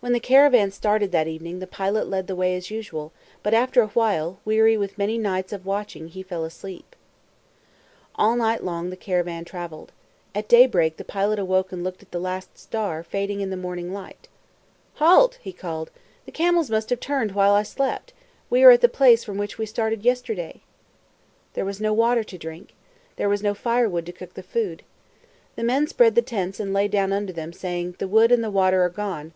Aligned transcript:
When 0.00 0.14
the 0.14 0.20
caravan 0.20 0.70
started 0.70 1.12
that 1.12 1.28
evening, 1.28 1.60
the 1.60 1.66
pilot 1.66 2.06
led 2.08 2.26
the 2.26 2.36
way 2.36 2.56
as 2.56 2.70
usual, 2.70 3.12
but 3.42 3.54
after 3.54 3.80
a 3.82 3.88
while, 3.88 4.38
weary 4.44 4.76
with 4.76 4.98
many 4.98 5.16
nights 5.16 5.52
of 5.52 5.64
watching, 5.64 6.08
he 6.08 6.22
fell 6.22 6.44
asleep. 6.44 6.96
All 8.14 8.36
night 8.36 8.62
long 8.62 8.88
the 8.90 8.96
caravan 8.96 9.44
traveled. 9.46 9.92
At 10.34 10.48
daybreak 10.48 10.96
the 10.96 11.04
pilot 11.04 11.38
awoke 11.38 11.72
and 11.72 11.84
looked 11.84 12.02
at 12.02 12.10
the 12.10 12.18
last 12.18 12.56
star, 12.58 13.02
fading 13.02 13.40
in 13.40 13.48
the 13.48 13.56
morning 13.56 13.92
light. 13.94 14.28
"Halt!" 14.94 15.38
he 15.42 15.52
called. 15.52 15.90
"The 16.26 16.32
camels 16.32 16.70
must 16.70 16.90
have 16.90 17.00
turned 17.00 17.32
while 17.32 17.54
I 17.54 17.62
slept. 17.62 18.12
We 18.50 18.62
are 18.62 18.70
at 18.72 18.82
the 18.82 18.88
place 18.90 19.24
from 19.24 19.38
which 19.38 19.56
we 19.56 19.64
started 19.66 20.04
yesterday." 20.04 20.60
There 21.54 21.64
was 21.64 21.80
no 21.82 21.92
water 21.94 22.24
to 22.24 22.38
drink. 22.38 22.74
There 23.16 23.28
was 23.28 23.42
no 23.42 23.54
firewood 23.54 24.04
to 24.06 24.12
cook 24.12 24.34
the 24.34 24.42
food. 24.42 24.82
The 25.56 25.64
men 25.64 25.86
spread 25.86 26.14
the 26.14 26.22
tents 26.22 26.60
and 26.60 26.74
lay 26.74 26.88
down 26.88 27.12
under 27.12 27.32
them, 27.32 27.54
saying, 27.54 27.96
"The 27.98 28.08
wood 28.08 28.32
and 28.32 28.44
the 28.44 28.50
water 28.50 28.82
are 28.84 28.90
gone. 28.90 29.32